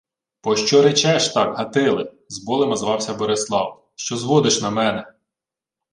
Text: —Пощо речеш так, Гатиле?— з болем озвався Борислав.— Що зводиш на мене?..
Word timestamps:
—Пощо 0.43 0.77
речеш 0.83 1.27
так, 1.33 1.55
Гатиле?— 1.57 2.05
з 2.29 2.43
болем 2.45 2.71
озвався 2.71 3.13
Борислав.— 3.13 3.89
Що 3.95 4.17
зводиш 4.17 4.61
на 4.61 4.69
мене?.. 4.69 5.05